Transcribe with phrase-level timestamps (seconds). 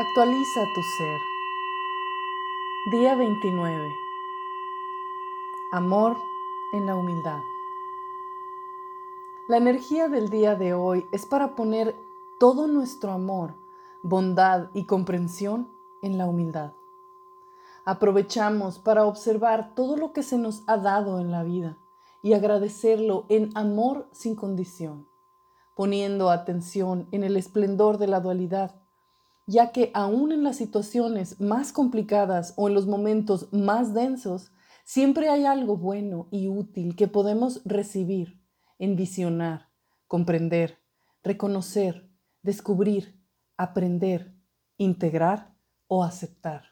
[0.00, 1.20] Actualiza tu ser.
[2.90, 3.94] Día 29.
[5.72, 6.16] Amor
[6.72, 7.40] en la humildad.
[9.46, 11.94] La energía del día de hoy es para poner
[12.38, 13.52] todo nuestro amor,
[14.02, 15.68] bondad y comprensión
[16.00, 16.72] en la humildad.
[17.84, 21.76] Aprovechamos para observar todo lo que se nos ha dado en la vida
[22.22, 25.06] y agradecerlo en amor sin condición,
[25.76, 28.80] poniendo atención en el esplendor de la dualidad,
[29.50, 34.52] ya que aún en las situaciones más complicadas o en los momentos más densos,
[34.84, 38.40] siempre hay algo bueno y útil que podemos recibir,
[38.78, 39.66] envisionar,
[40.06, 40.78] comprender,
[41.24, 42.08] reconocer,
[42.42, 43.20] descubrir,
[43.56, 44.36] aprender,
[44.76, 45.56] integrar
[45.88, 46.62] o aceptar.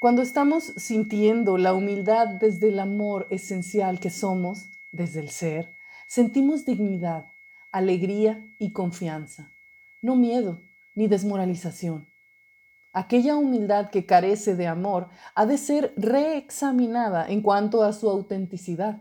[0.00, 5.72] Cuando estamos sintiendo la humildad desde el amor esencial que somos, desde el ser,
[6.08, 7.26] sentimos dignidad,
[7.70, 9.52] alegría y confianza,
[10.02, 10.58] no miedo
[10.94, 12.08] ni desmoralización.
[12.92, 19.00] Aquella humildad que carece de amor ha de ser reexaminada en cuanto a su autenticidad,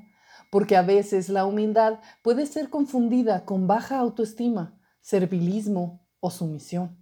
[0.49, 6.97] porque a veces la humildad puede ser confundida con baja autoestima, servilismo o sumisión.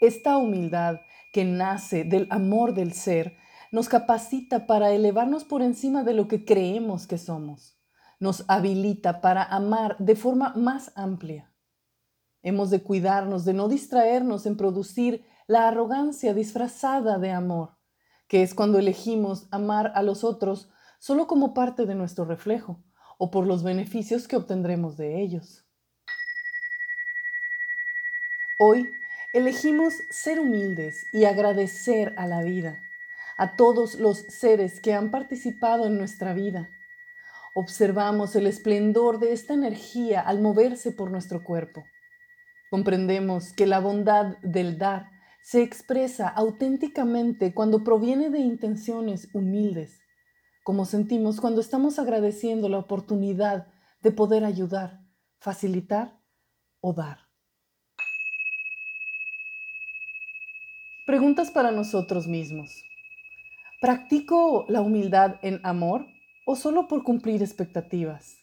[0.00, 1.00] Esta humildad
[1.32, 3.36] que nace del amor del ser
[3.72, 7.79] nos capacita para elevarnos por encima de lo que creemos que somos.
[8.20, 11.52] Nos habilita para amar de forma más amplia.
[12.42, 17.76] Hemos de cuidarnos de no distraernos en producir la arrogancia disfrazada de amor,
[18.28, 22.84] que es cuando elegimos amar a los otros solo como parte de nuestro reflejo
[23.18, 25.66] o por los beneficios que obtendremos de ellos.
[28.60, 28.86] Hoy
[29.32, 32.82] Elegimos ser humildes y agradecer a la vida,
[33.38, 36.68] a todos los seres que han participado en nuestra vida.
[37.54, 41.82] Observamos el esplendor de esta energía al moverse por nuestro cuerpo.
[42.70, 45.10] Comprendemos que la bondad del dar
[45.42, 50.00] se expresa auténticamente cuando proviene de intenciones humildes,
[50.62, 53.66] como sentimos cuando estamos agradeciendo la oportunidad
[54.00, 55.00] de poder ayudar,
[55.40, 56.20] facilitar
[56.80, 57.18] o dar.
[61.06, 62.84] Preguntas para nosotros mismos.
[63.80, 66.06] ¿Practico la humildad en amor
[66.50, 68.36] o solo por cumplir expectativas?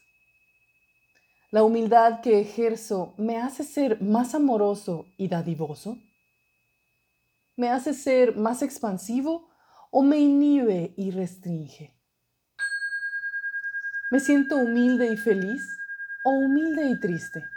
[1.51, 5.97] ¿La humildad que ejerzo me hace ser más amoroso y dadivoso?
[7.57, 9.50] ¿Me hace ser más expansivo
[9.91, 12.00] o me inhibe y restringe?
[14.09, 15.67] ¿Me siento humilde y feliz
[16.23, 17.50] o humilde y triste?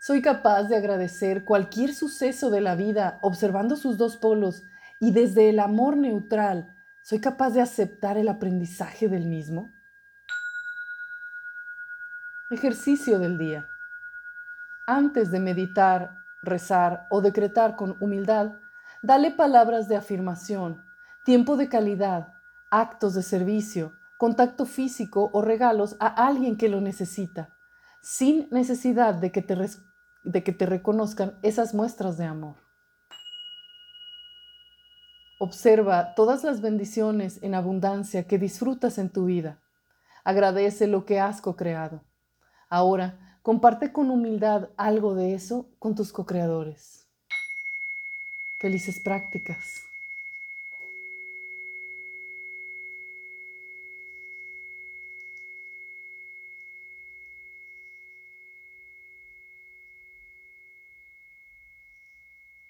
[0.00, 4.62] Soy capaz de agradecer cualquier suceso de la vida observando sus dos polos
[5.00, 9.70] y desde el amor neutral, ¿soy capaz de aceptar el aprendizaje del mismo?
[12.50, 13.66] Ejercicio del día.
[14.86, 18.52] Antes de meditar, rezar o decretar con humildad,
[19.02, 20.84] dale palabras de afirmación,
[21.24, 22.34] tiempo de calidad,
[22.70, 27.56] actos de servicio, contacto físico o regalos a alguien que lo necesita,
[28.00, 29.56] sin necesidad de que te
[30.24, 32.61] de que te reconozcan esas muestras de amor.
[35.44, 39.60] Observa todas las bendiciones en abundancia que disfrutas en tu vida.
[40.22, 42.00] Agradece lo que has co-creado.
[42.70, 47.08] Ahora, comparte con humildad algo de eso con tus co-creadores.
[48.60, 49.82] Felices prácticas.